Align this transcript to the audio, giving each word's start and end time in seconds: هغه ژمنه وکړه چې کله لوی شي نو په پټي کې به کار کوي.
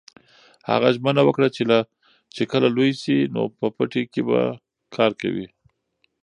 هغه 0.69 0.87
ژمنه 0.95 1.21
وکړه 1.25 1.47
چې 2.35 2.43
کله 2.51 2.67
لوی 2.75 2.91
شي 3.01 3.17
نو 3.33 3.41
په 3.57 3.65
پټي 3.75 4.03
کې 4.11 4.21
به 4.29 4.39
کار 4.95 5.11
کوي. 5.21 5.47